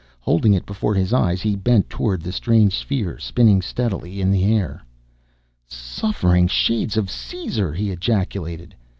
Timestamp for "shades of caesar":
6.47-7.71